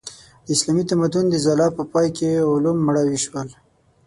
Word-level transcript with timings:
د 0.45 0.47
اسلامي 0.55 0.83
تمدن 0.91 1.25
د 1.29 1.35
ځلا 1.45 1.67
په 1.77 1.83
پای 1.93 2.07
کې 2.17 2.43
علوم 2.51 2.77
مړاوي 2.87 3.19
شول. 3.25 3.47